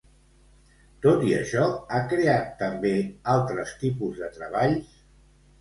Tot 1.05 1.25
i 1.31 1.35
això, 1.41 1.67
ha 1.97 2.01
creat 2.15 2.49
també 2.63 2.95
altres 3.37 3.77
tipus 3.85 4.21
de 4.23 4.31
treballs? 4.39 4.99